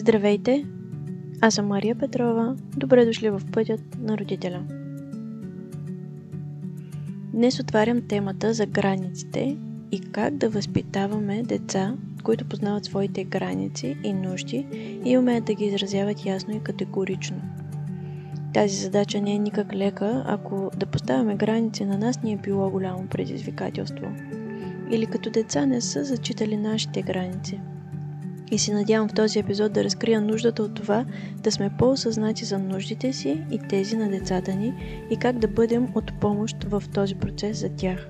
[0.00, 0.64] Здравейте!
[1.40, 2.56] Аз съм Мария Петрова.
[2.76, 4.62] Добре дошли в пътят на родителя.
[7.32, 9.56] Днес отварям темата за границите
[9.92, 14.66] и как да възпитаваме деца, които познават своите граници и нужди
[15.04, 17.42] и умеят да ги изразяват ясно и категорично.
[18.54, 22.70] Тази задача не е никак лека, ако да поставяме граници на нас ни е било
[22.70, 24.06] голямо предизвикателство.
[24.90, 27.60] Или като деца не са зачитали нашите граници–
[28.50, 31.04] и се надявам в този епизод да разкрия нуждата от това
[31.42, 34.74] да сме по-осъзнати за нуждите си и тези на децата ни
[35.10, 38.08] и как да бъдем от помощ в този процес за тях.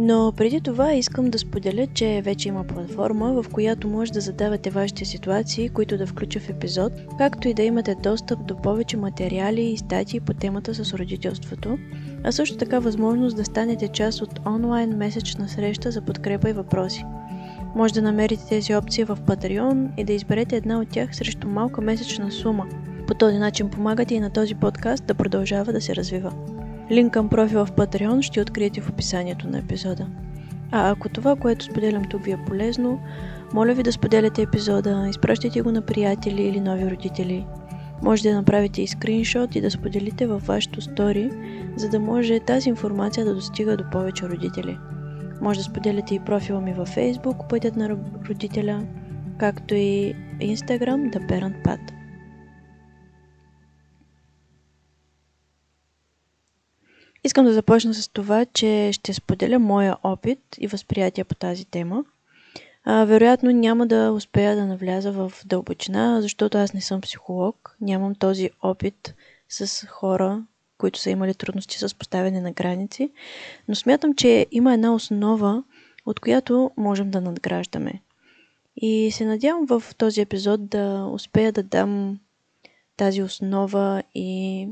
[0.00, 4.70] Но преди това искам да споделя, че вече има платформа, в която може да задавате
[4.70, 9.62] вашите ситуации, които да включа в епизод, както и да имате достъп до повече материали
[9.62, 11.78] и статии по темата с родителството,
[12.24, 17.04] а също така възможност да станете част от онлайн месечна среща за подкрепа и въпроси–
[17.78, 21.80] може да намерите тези опции в Patreon и да изберете една от тях срещу малка
[21.80, 22.66] месечна сума.
[23.06, 26.32] По този начин помагате и на този подкаст да продължава да се развива.
[26.90, 30.06] Линк към профила в Patreon ще откриете в описанието на епизода.
[30.72, 33.00] А ако това, което споделям тук ви е полезно,
[33.52, 37.46] моля ви да споделяте епизода, изпращайте го на приятели или нови родители.
[38.02, 41.30] Може да направите и скриншот и да споделите във вашето стори,
[41.76, 44.78] за да може тази информация да достига до повече родители.
[45.40, 47.90] Може да споделяте и профила ми във Facebook, Пътят на
[48.28, 48.86] родителя,
[49.38, 51.92] както и Instagram, The Parent Path.
[57.24, 62.04] Искам да започна с това, че ще споделя моя опит и възприятие по тази тема.
[62.84, 68.14] А, вероятно няма да успея да навляза в дълбочина, защото аз не съм психолог, нямам
[68.14, 69.14] този опит
[69.48, 70.42] с хора,
[70.78, 73.10] които са имали трудности с поставяне на граници,
[73.68, 75.62] но смятам, че има една основа,
[76.06, 78.02] от която можем да надграждаме.
[78.76, 82.18] И се надявам в този епизод да успея да дам
[82.96, 84.68] тази основа и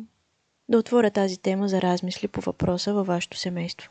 [0.69, 3.91] да отворя тази тема за размисли по въпроса във вашето семейство.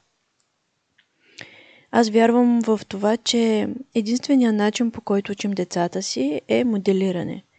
[1.91, 7.43] Аз вярвам в това, че единственият начин по който учим децата си е моделиране–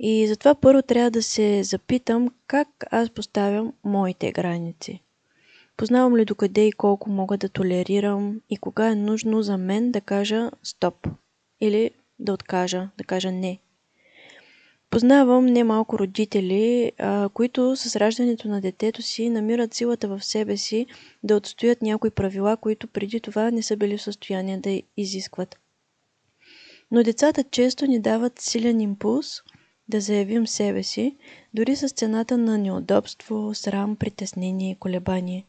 [0.00, 5.02] и затова първо трябва да се запитам как аз поставям моите граници.
[5.76, 10.00] Познавам ли докъде и колко мога да толерирам и кога е нужно за мен да
[10.00, 11.08] кажа стоп
[11.60, 13.58] или да откажа, да кажа не.
[14.90, 20.86] Познавам немалко родители, а, които с раждането на детето си намират силата в себе си
[21.22, 25.56] да отстоят някои правила, които преди това не са били в състояние да изискват.
[26.90, 29.42] Но децата често ни дават силен импулс–
[29.88, 31.16] да заявим себе си,
[31.54, 35.44] дори с цената на неудобство, срам, притеснение и колебание.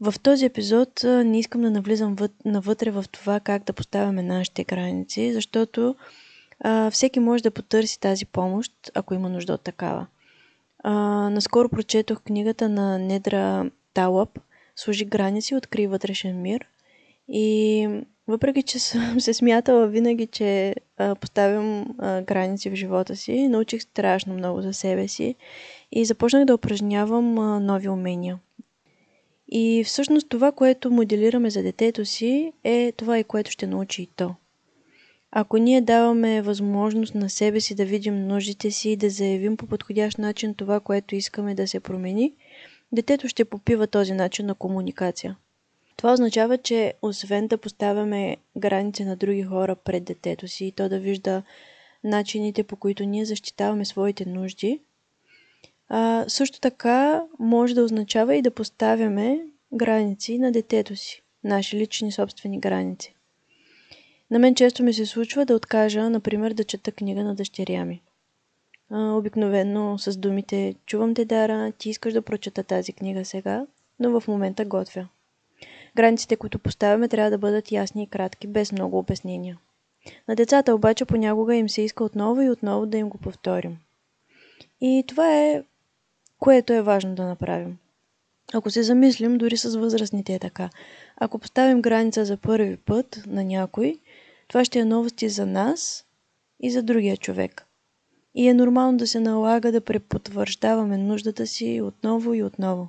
[0.00, 5.32] В този епизод не искам да навлизам навътре в това как да поставяме нашите граници,
[5.32, 5.96] защото
[6.60, 10.06] а, всеки може да потърси тази помощ, ако има нужда от такава.
[10.78, 10.92] А,
[11.30, 14.38] наскоро прочетох книгата на Недра Талъп
[14.76, 16.66] Служи граници, откри вътрешен мир.
[17.28, 17.88] И
[18.28, 23.82] въпреки, че съм се смятала винаги, че а, поставям а, граници в живота си, научих
[23.82, 25.34] страшно много за себе си
[25.92, 28.38] и започнах да упражнявам а, нови умения.
[29.48, 34.06] И всъщност това, което моделираме за детето си, е това и което ще научи и
[34.06, 34.34] то.
[35.36, 39.66] Ако ние даваме възможност на себе си да видим нуждите си и да заявим по
[39.66, 42.32] подходящ начин това, което искаме да се промени,
[42.92, 45.36] детето ще попива този начин на комуникация.
[45.96, 50.88] Това означава, че освен да поставяме граници на други хора пред детето си и то
[50.88, 51.42] да вижда
[52.04, 54.80] начините по които ние защитаваме своите нужди,
[55.88, 62.12] а, също така може да означава и да поставяме граници на детето си, наши лични
[62.12, 63.14] собствени граници.
[64.30, 68.02] На мен често ми се случва да откажа, например, да чета книга на дъщеря ми.
[68.90, 73.66] А, обикновено с думите Чувам те, Дара, ти искаш да прочета тази книга сега,
[74.00, 75.08] но в момента готвя.
[75.96, 79.58] Границите, които поставяме, трябва да бъдат ясни и кратки, без много обяснения.
[80.28, 83.76] На децата обаче понякога им се иска отново и отново да им го повторим.
[84.80, 85.62] И това е,
[86.38, 87.78] което е важно да направим.
[88.52, 90.70] Ако се замислим, дори с възрастните е така.
[91.16, 93.98] Ако поставим граница за първи път на някой,
[94.48, 96.06] това ще е новости за нас
[96.60, 97.66] и за другия човек.
[98.34, 102.88] И е нормално да се налага да препотвърждаваме нуждата си отново и отново.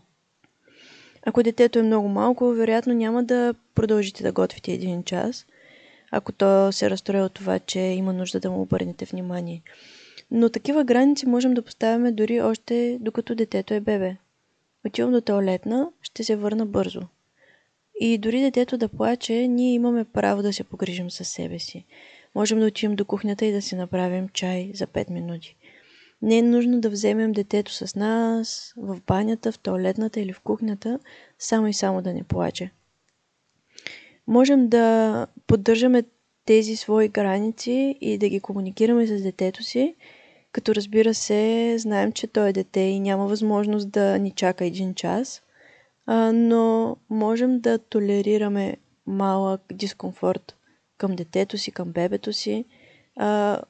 [1.25, 5.45] Ако детето е много малко, вероятно няма да продължите да готвите един час,
[6.12, 9.62] ако то се разстрои от това, че има нужда да му обърнете внимание.
[10.31, 14.16] Но такива граници можем да поставяме дори още докато детето е бебе.
[14.86, 17.01] Отивам до туалетна, ще се върна бързо.
[18.00, 21.86] И дори детето да плаче, ние имаме право да се погрижим със себе си.
[22.36, 25.56] Можем да отидем до кухнята и да си направим чай за 5 минути.
[26.21, 31.00] Не е нужно да вземем детето с нас в банята, в туалетната или в кухнята,
[31.39, 32.71] само и само да не плаче.
[34.27, 36.03] Можем да поддържаме
[36.45, 39.95] тези свои граници и да ги комуникираме с детето си,
[40.51, 44.94] като разбира се, знаем, че той е дете и няма възможност да ни чака един
[44.94, 45.41] час,
[46.33, 50.56] но можем да толерираме малък дискомфорт
[50.97, 52.65] към детето си, към бебето си,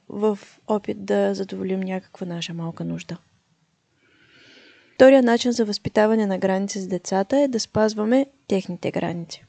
[0.08, 3.16] в опит да задоволим някаква наша малка нужда.
[4.94, 9.44] Втория начин за възпитаване на граници с децата е да спазваме техните граници.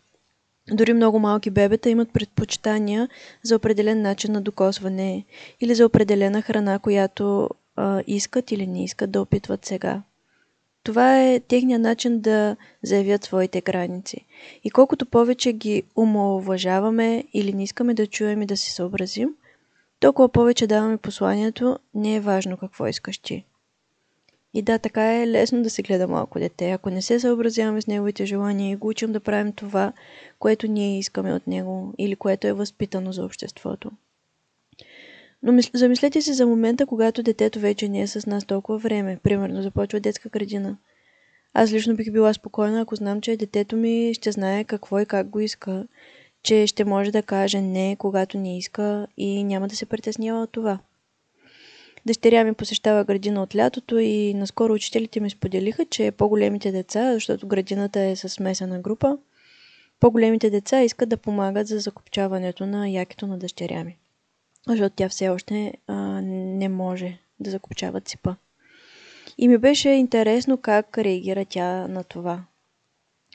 [0.71, 3.09] Дори много малки бебета имат предпочитания
[3.43, 5.25] за определен начин на докосване
[5.61, 10.01] или за определена храна, която а, искат или не искат да опитват сега.
[10.83, 14.25] Това е техният начин да заявят своите граници.
[14.63, 19.29] И колкото повече ги умалуважаваме или не искаме да чуем и да се съобразим,
[19.99, 23.45] толкова повече даваме посланието не е важно какво искаш ти.
[24.53, 26.71] И да, така е лесно да се гледа малко дете.
[26.71, 29.93] Ако не се съобразяваме с неговите желания и го учим да правим това,
[30.39, 33.91] което ние искаме от него или което е възпитано за обществото.
[35.43, 39.19] Но замислете се за момента, когато детето вече не е с нас толкова време.
[39.23, 40.77] Примерно започва детска градина.
[41.53, 45.29] Аз лично бих била спокойна, ако знам, че детето ми ще знае какво и как
[45.29, 45.87] го иска,
[46.47, 50.51] че ще може да каже не, когато не иска и няма да се притеснява от
[50.51, 50.79] това.
[52.05, 57.47] Дъщеря ми посещава градина от лятото и наскоро учителите ми споделиха, че по-големите деца, защото
[57.47, 59.17] градината е с смесена група,
[59.99, 63.97] по-големите деца искат да помагат за закопчаването на якето на дъщеря ми.
[64.67, 68.35] Защото тя все още а, не може да закопчава ципа.
[69.37, 72.43] И ми беше интересно как реагира тя на това.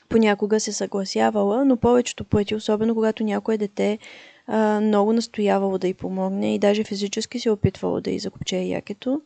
[0.09, 3.99] Понякога се съгласявала, но повечето пъти, особено когато някое дете
[4.47, 9.21] а, много настоявало да й помогне и даже физически се опитвало да й закопче якето.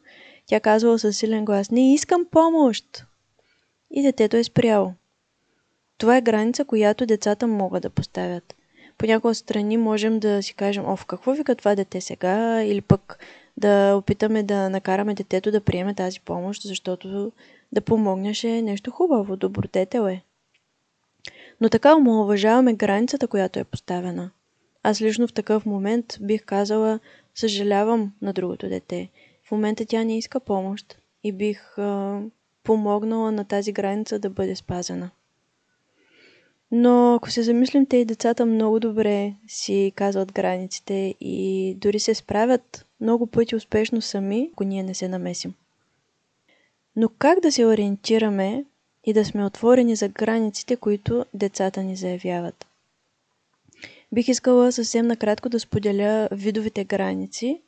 [0.45, 3.05] Тя казвала със силен глас, не искам помощ!
[3.91, 4.93] И детето е спряло.
[5.97, 8.55] Това е граница, която децата могат да поставят.
[8.97, 12.81] По някои страни можем да си кажем, о, в какво вика това дете сега, или
[12.81, 13.19] пък
[13.57, 17.31] да опитаме да накараме детето да приеме тази помощ, защото
[17.71, 20.21] да помогнеш е нещо хубаво, добродетел е.
[21.61, 24.31] Но така омалуважаваме границата, която е поставена.
[24.83, 26.99] Аз лично в такъв момент бих казала,
[27.35, 29.09] съжалявам на другото дете.
[29.47, 32.21] В момента тя не иска помощ и бих а,
[32.63, 35.09] помогнала на тази граница да бъде спазена.
[36.71, 42.13] Но ако се замислим, те и децата много добре си казват границите и дори се
[42.13, 45.53] справят много пъти успешно сами, ако ние не се намесим.
[46.95, 48.65] Но как да се ориентираме
[49.07, 52.65] и да сме отворени за границите, които децата ни заявяват?
[54.11, 57.61] Бих искала съвсем накратко да споделя видовите граници,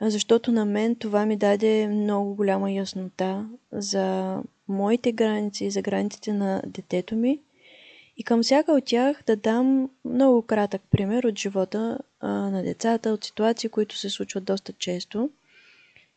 [0.00, 4.38] защото на мен това ми даде много голяма яснота за
[4.68, 7.40] моите граници, за границите на детето ми.
[8.16, 13.10] И към всяка от тях да дам много кратък пример от живота а, на децата,
[13.10, 15.30] от ситуации, които се случват доста често.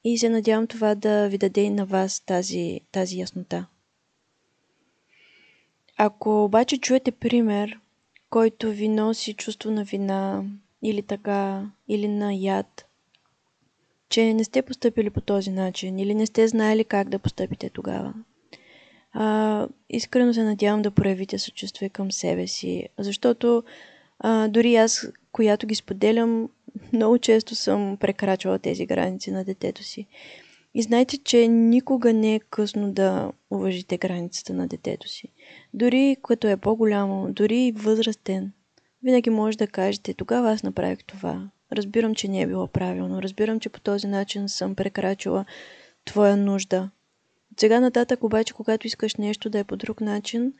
[0.03, 3.65] И се надявам това да ви даде и на вас тази, тази яснота.
[5.97, 7.79] Ако обаче чуете пример,
[8.29, 10.43] който ви носи чувство на вина
[10.81, 12.85] или така, или на яд,
[14.09, 18.13] че не сте поступили по този начин или не сте знаели как да постъпите тогава.
[19.13, 23.63] А, искрено се надявам да проявите съчувствие към себе си, защото
[24.19, 26.49] а, дори аз, която ги споделям,
[26.93, 30.07] много често съм прекрачвала тези граници на детето си.
[30.77, 35.27] И знайте, че никога не е късно да уважите границата на детето си.
[35.73, 38.51] Дори като е по-голямо, дори и възрастен,
[39.03, 41.51] винаги може да кажете, тогава аз направих това.
[41.71, 43.21] Разбирам, че не е било правилно.
[43.21, 45.45] Разбирам, че по този начин съм прекрачила
[46.05, 46.89] твоя нужда.
[47.51, 50.53] От сега нататък обаче, когато искаш нещо да е по друг начин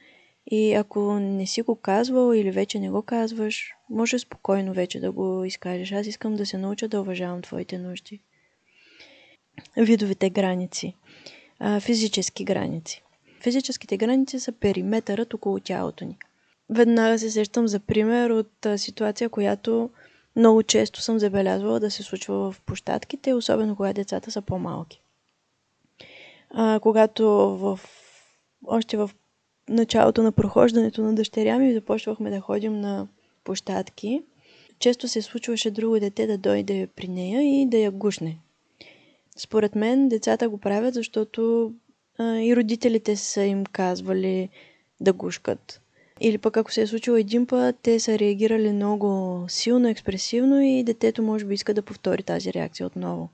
[0.52, 5.12] и ако не си го казвал или вече не го казваш, може спокойно вече да
[5.12, 5.92] го изкажеш.
[5.92, 8.22] Аз искам да се науча да уважавам твоите нужди
[9.78, 10.96] видовите граници.
[11.60, 13.04] А, физически граници.
[13.42, 16.18] Физическите граници са периметърът около тялото ни.
[16.70, 19.90] Веднага се сещам за пример от а, ситуация, която
[20.36, 25.02] много често съм забелязвала да се случва в площадките, особено когато децата са по-малки.
[26.50, 27.26] А, когато
[27.58, 27.80] в,
[28.68, 29.10] още в
[29.70, 33.08] началото на прохождането на дъщеря ми започвахме да ходим на
[33.44, 34.22] площадки,
[34.80, 38.38] често се случваше друго дете да дойде при нея и да я гушне.
[39.38, 41.72] Според мен децата го правят, защото
[42.18, 44.50] а, и родителите са им казвали
[45.00, 45.82] да гушкат.
[46.22, 50.84] Или пък ако се е случило един път, те са реагирали много силно, експресивно и
[50.84, 53.30] детето може би иска да повтори тази реакция отново.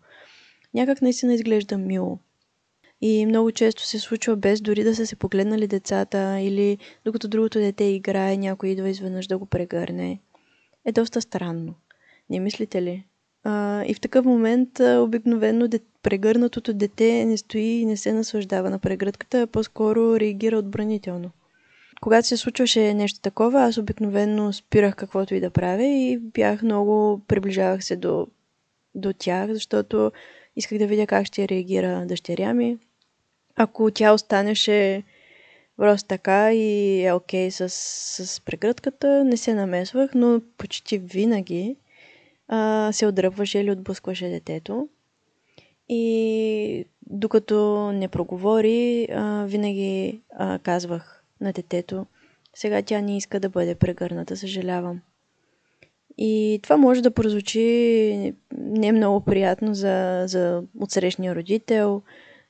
[0.74, 2.18] Някак наистина изглежда мило.
[3.02, 7.60] И много често се случва без дори да са се погледнали децата или докато другото
[7.60, 10.20] дете играе, някой идва изведнъж да го прегърне.
[10.86, 11.76] Е доста странно.
[12.30, 13.06] Не мислите ли?
[13.44, 18.14] А, и в такъв момент а, обикновено дет, прегърнатото дете не стои и не се
[18.14, 21.32] наслаждава на прегръдката, а по-скоро реагира отбранително.
[22.02, 27.22] Когато се случваше нещо такова, аз обикновено спирах каквото и да правя и бях много,
[27.28, 28.28] приближавах се до,
[28.96, 30.12] до тях, защото
[30.56, 32.78] исках да видя как ще реагира дъщеря ми.
[33.56, 35.04] Ако тя останеше
[35.78, 37.70] просто така и е окей okay с,
[38.26, 41.76] с прегръдката, не се намесвах, но почти винаги
[42.48, 44.88] а, се отдръпваше или отблъскваше детето.
[45.90, 52.06] И докато не проговори, а, винаги а, казвах на детето,
[52.56, 55.02] сега тя не иска да бъде прегърната, съжалявам.
[56.18, 62.02] И това може да прозвучи не много приятно за, за отсрещния родител,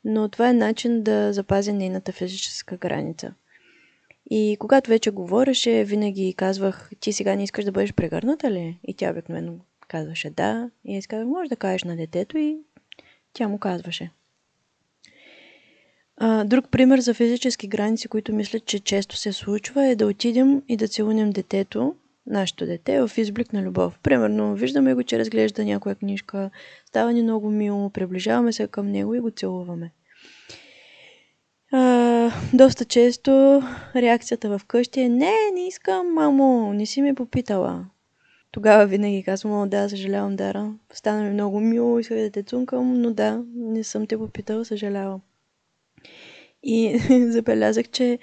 [0.06, 3.34] но това е начин да запази нейната физическа граница.
[4.30, 8.80] И когато вече говореше, винаги казвах, ти сега не искаш да бъдеш прегърната ли?
[8.88, 9.54] И тя обикновено
[9.94, 10.70] казваше да.
[10.86, 12.58] И аз казах, може да кажеш на детето и
[13.34, 14.12] тя му казваше.
[16.18, 20.62] А, друг пример за физически граници, които мисля, че често се случва, е да отидем
[20.68, 21.96] и да целунем детето,
[22.28, 24.00] нашето дете, в изблик на любов.
[24.04, 26.50] Примерно, виждаме го, че разглежда някоя книжка,
[26.86, 29.92] става ни много мило, приближаваме се към него и го целуваме.
[31.72, 33.62] А, доста често
[33.96, 37.86] реакцията в къщи е не, не искам, мамо, не си ме попитала.
[38.54, 40.74] Тогава винаги казвам, да, съжалявам, Дара.
[40.94, 45.22] Стана ми много мило, исках да те цункам, но да, не съм те попитала, съжалявам.
[46.64, 46.98] И
[47.32, 48.20] забелязах, че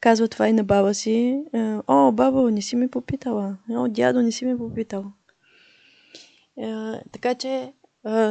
[0.00, 1.44] казва това и на баба си.
[1.86, 3.56] О, баба, не си ми попитала.
[3.70, 5.04] О, дядо, не си ми попитал.
[7.12, 7.72] Така че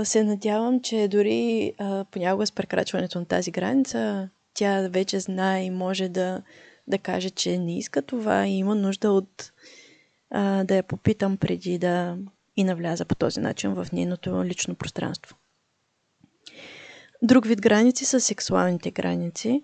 [0.04, 1.74] се надявам, че дори
[2.12, 6.42] понякога с прекрачването на тази граница, тя вече знае и може да,
[6.88, 9.52] да каже, че не иска това и има нужда от
[10.32, 12.18] а, да я попитам преди да
[12.58, 15.36] и навляза по този начин в нейното лично пространство.
[17.22, 19.64] Друг вид граници са сексуалните граници.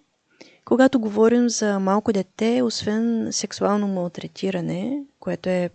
[0.65, 5.69] Когато говорим за малко дете, освен сексуално малтретиране, което е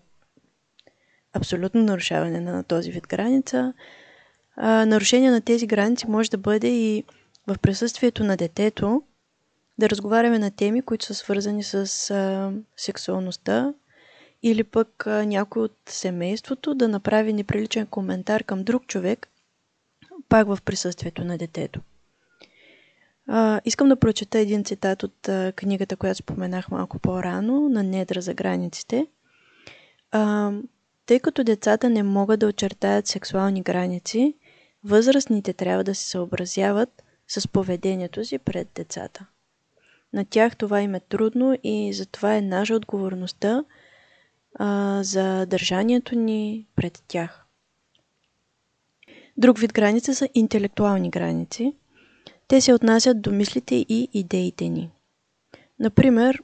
[1.32, 3.72] абсолютно нарушаване на този вид граница,
[4.56, 7.04] а, нарушение на тези граници може да бъде и
[7.46, 9.02] в присъствието на детето
[9.78, 11.74] да разговаряме на теми, които са свързани с
[12.10, 13.74] а, сексуалността,
[14.42, 19.28] или пък някой от семейството да направи неприличен коментар към друг човек,
[20.28, 21.80] пак в присъствието на детето.
[23.26, 28.20] А, искам да прочета един цитат от а, книгата, която споменах малко по-рано, на Недра
[28.20, 29.06] за границите.
[30.10, 30.52] А,
[31.06, 34.34] тъй като децата не могат да очертаят сексуални граници,
[34.84, 39.26] възрастните трябва да се съобразяват с поведението си пред децата.
[40.12, 43.64] На тях това им е трудно и затова е наша отговорността
[44.54, 47.46] а, за държанието ни пред тях.
[49.36, 51.74] Друг вид граници са интелектуални граници.
[52.48, 54.90] Те се отнасят до мислите и идеите ни.
[55.78, 56.42] Например,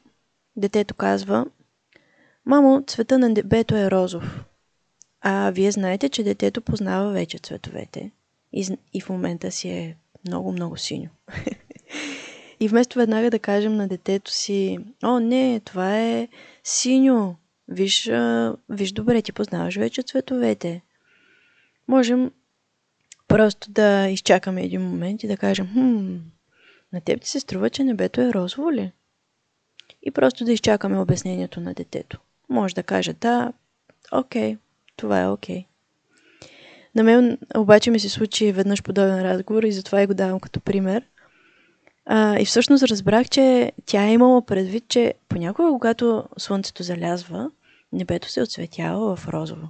[0.57, 1.47] детето казва
[2.47, 4.45] Мамо, цвета на небето е розов.
[5.21, 8.11] А вие знаете, че детето познава вече цветовете.
[8.53, 9.97] И, и в момента си е
[10.29, 11.09] много-много синьо.
[12.61, 16.29] и вместо веднага да кажем на детето си, о, не, това е
[16.65, 17.37] синьо,
[17.69, 18.11] Виж,
[18.69, 20.83] виж добре, ти познаваш вече цветовете.
[21.89, 22.31] Можем
[23.29, 26.17] просто да изчакаме един момент и да кажем, хм,
[26.93, 28.93] на теб ти се струва, че небето е розово ли?
[30.03, 32.21] И просто да изчакаме обяснението на детето.
[32.49, 33.53] Може да каже, да,
[34.13, 34.57] окей,
[34.97, 35.67] това е окей.
[36.95, 40.61] На мен обаче ми се случи веднъж подобен разговор и затова и го давам като
[40.61, 41.05] пример.
[42.07, 47.51] А, и всъщност разбрах, че тя е имала предвид, че понякога, когато слънцето залязва,
[47.93, 49.69] небето се отсветява в розово.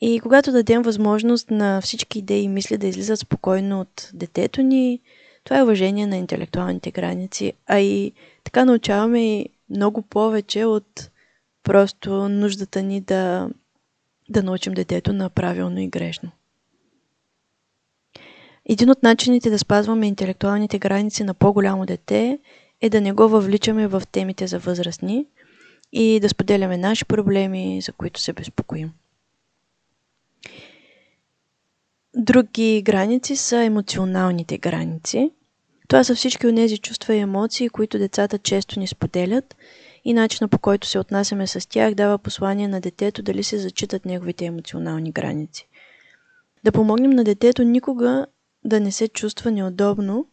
[0.00, 5.00] И когато дадем възможност на всички идеи и мисли да излизат спокойно от детето ни,
[5.44, 8.12] това е уважение на интелектуалните граници, а и
[8.44, 11.10] така научаваме и много повече от
[11.62, 13.48] просто нуждата ни да,
[14.28, 16.30] да научим детето на правилно и грешно.
[18.68, 22.38] Един от начините да спазваме интелектуалните граници на по-голямо дете
[22.80, 25.26] е да не го въвличаме в темите за възрастни–
[25.92, 28.92] и да споделяме наши проблеми, за които се безпокоим.
[32.16, 35.30] Други граници са емоционалните граници.
[35.88, 39.56] Това са всички от тези чувства и емоции, които децата често ни споделят
[40.04, 44.04] и начина по който се отнасяме с тях дава послание на детето дали се зачитат
[44.04, 45.68] неговите емоционални граници.
[46.64, 48.26] Да помогнем на детето никога
[48.64, 50.26] да не се чувства неудобно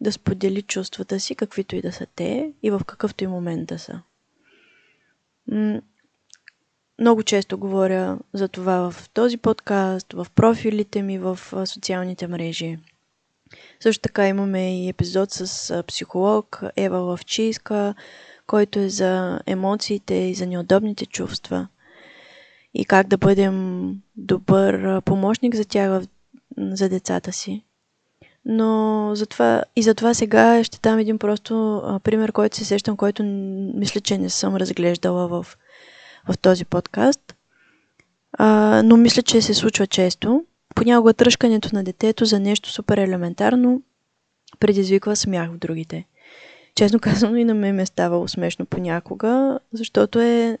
[0.00, 3.78] да сподели чувствата си, каквито и да са те и в какъвто и момент да
[3.78, 4.02] са.
[7.00, 12.78] Много често говоря за това в този подкаст, в профилите ми в социалните мрежи.
[13.80, 17.94] Също така имаме и епизод с психолог Ева Лавчийска,
[18.46, 21.68] който е за емоциите и за неудобните чувства.
[22.74, 26.02] И как да бъдем добър помощник за тях,
[26.60, 27.64] за децата си.
[28.44, 33.22] Но затова, и затова сега ще дам един просто а, пример, който се сещам, който
[33.74, 35.46] мисля, че не съм разглеждала в,
[36.28, 37.34] в този подкаст.
[38.32, 40.44] А, но мисля, че се случва често.
[40.74, 43.82] Понякога тръжкането на детето за нещо супер елементарно
[44.60, 46.04] предизвиква смях в другите.
[46.74, 50.58] Честно казано и на мен ме е ставало смешно понякога, защото е,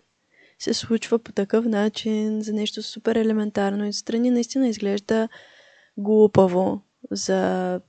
[0.58, 5.28] се случва по такъв начин за нещо супер елементарно и страни наистина изглежда
[6.02, 6.80] глупаво
[7.10, 7.80] за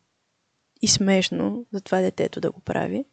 [0.81, 3.05] и смешно за това детето да го прави.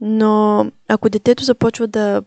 [0.00, 2.22] Но ако детето започва да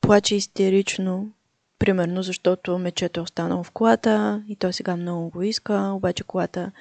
[0.00, 1.32] плаче истерично,
[1.78, 6.72] примерно защото мечето е останало в колата и той сега много го иска, обаче колата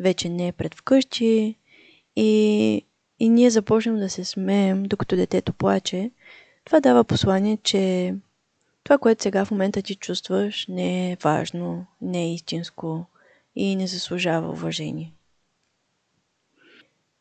[0.00, 1.56] вече не е пред вкъщи
[2.16, 2.82] и,
[3.18, 6.10] и ние започнем да се смеем, докато детето плаче,
[6.64, 8.14] това дава послание, че
[8.84, 13.06] това, което сега в момента ти чувстваш, не е важно, не е истинско
[13.56, 15.12] и не заслужава уважение.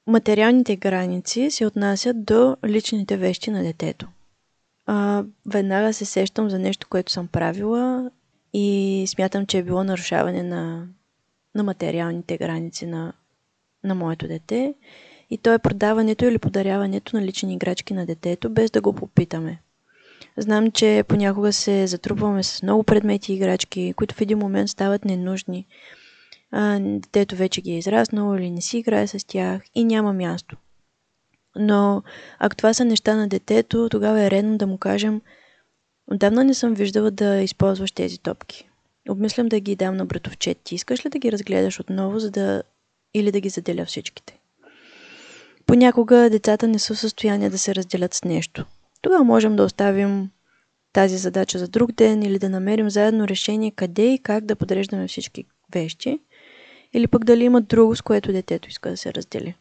[0.07, 4.07] Материалните граници се отнасят до личните вещи на детето.
[4.85, 8.11] А, веднага се сещам за нещо, което съм правила
[8.53, 10.87] и смятам, че е било нарушаване на,
[11.55, 13.13] на материалните граници на,
[13.83, 14.73] на моето дете.
[15.29, 19.61] И то е продаването или подаряването на лични играчки на детето, без да го попитаме.
[20.37, 25.05] Знам, че понякога се затрупваме с много предмети и играчки, които в един момент стават
[25.05, 25.65] ненужни
[26.79, 30.57] детето вече ги е израснало или не си играе с тях и няма място.
[31.55, 32.03] Но
[32.39, 35.21] ако това са неща на детето, тогава е редно да му кажем
[36.11, 38.69] Отдавна не съм виждала да използваш тези топки.
[39.09, 40.57] Обмислям да ги дам на братовчет.
[40.63, 42.63] Ти искаш ли да ги разгледаш отново, за да...
[43.13, 44.39] или да ги заделя всичките?
[45.65, 48.65] Понякога децата не са в състояние да се разделят с нещо.
[49.01, 50.29] Тогава можем да оставим
[50.93, 55.07] тази задача за друг ден или да намерим заедно решение къде и как да подреждаме
[55.07, 56.19] всички вещи–
[56.93, 59.55] или пък дали има друго, с което детето иска да се раздели.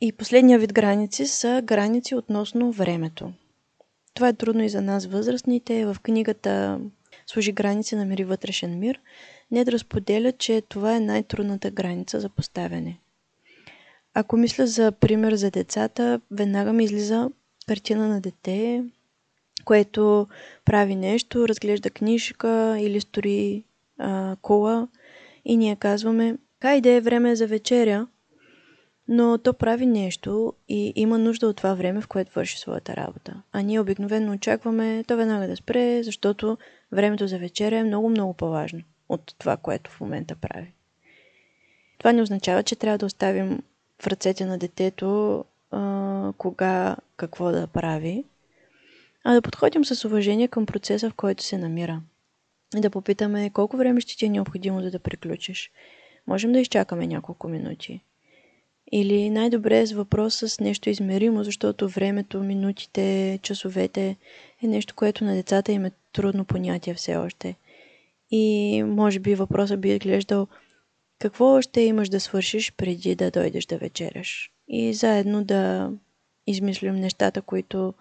[0.00, 3.32] И последния вид граници са граници относно времето.
[4.14, 5.86] Това е трудно и за нас възрастните.
[5.86, 6.80] В книгата
[7.26, 9.00] Служи граници, намери вътрешен мир.
[9.50, 12.98] Не да разподеля, че това е най-трудната граница за поставяне.
[14.14, 17.30] Ако мисля за пример за децата, веднага ми излиза
[17.68, 18.84] картина на дете,
[19.64, 20.26] което
[20.64, 23.64] прави нещо, разглежда книжка или стори
[23.98, 24.88] а, кола
[25.48, 28.06] и ние казваме, хайде е време за вечеря,
[29.08, 33.42] но то прави нещо и има нужда от това време, в което върши своята работа.
[33.52, 36.58] А ние обикновено очакваме то веднага да спре, защото
[36.92, 40.72] времето за вечеря е много-много по-важно от това, което в момента прави.
[41.98, 43.62] Това не означава, че трябва да оставим
[44.02, 48.24] в ръцете на детето а, кога какво да прави,
[49.24, 52.00] а да подходим с уважение към процеса, в който се намира
[52.80, 55.70] да попитаме колко време ще ти е необходимо да да приключиш.
[56.26, 58.00] Можем да изчакаме няколко минути.
[58.92, 64.16] Или най-добре е с въпрос с нещо измеримо, защото времето, минутите, часовете
[64.62, 67.54] е нещо, което на децата им е трудно понятие все още.
[68.30, 70.46] И може би въпросът би изглеждал
[71.18, 74.50] какво още имаш да свършиш преди да дойдеш да вечеряш.
[74.68, 75.92] И заедно да
[76.46, 77.94] измислим нещата, които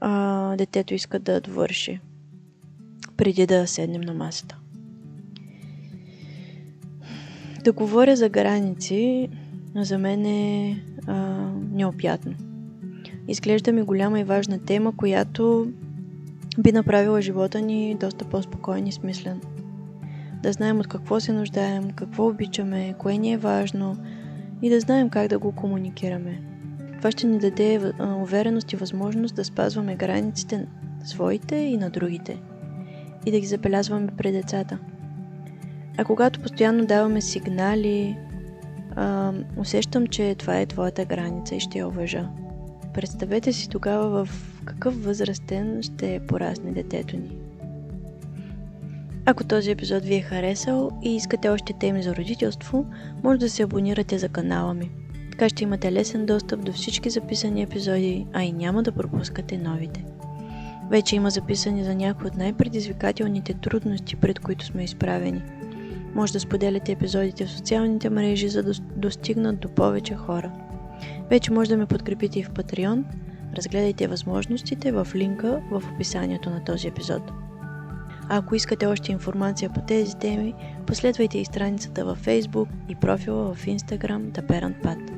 [0.00, 2.00] а, детето иска да довърши
[3.20, 4.56] преди да седнем на масата.
[7.64, 9.28] Да говоря за граници
[9.76, 11.14] за мен е а,
[11.72, 12.34] неопятно.
[13.28, 15.72] Изглежда ми голяма и важна тема, която
[16.58, 19.40] би направила живота ни доста по-спокоен и смислен.
[20.42, 23.96] Да знаем от какво се нуждаем, какво обичаме, кое ни е важно
[24.62, 26.42] и да знаем как да го комуникираме.
[26.98, 30.66] Това ще ни даде увереност и възможност да спазваме границите
[31.04, 32.38] своите и на другите–
[33.26, 34.78] и да ги забелязваме пред децата.
[35.96, 38.16] А когато постоянно даваме сигнали,
[38.96, 42.28] а, усещам, че това е твоята граница и ще я уважа.
[42.94, 47.36] Представете си тогава в какъв възрастен ще порасне детето ни.
[49.26, 52.86] Ако този епизод ви е харесал и искате още теми за родителство,
[53.22, 54.90] може да се абонирате за канала ми.
[55.30, 60.04] Така ще имате лесен достъп до всички записани епизоди, а и няма да пропускате новите.
[60.90, 65.42] Вече има записани за някои от най-предизвикателните трудности, пред които сме изправени.
[66.14, 70.52] Може да споделяте епизодите в социалните мрежи, за да достигнат до повече хора.
[71.30, 73.04] Вече може да ме подкрепите и в Patreon.
[73.56, 77.22] Разгледайте възможностите в линка в описанието на този епизод.
[78.28, 80.54] А ако искате още информация по тези теми,
[80.86, 85.12] последвайте и страницата във Facebook и профила в Instagram The Parent Path.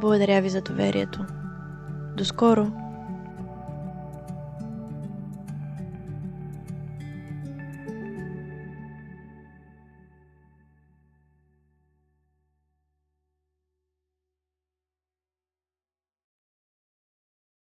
[0.00, 1.24] Благодаря ви за доверието.
[2.16, 2.85] До скоро!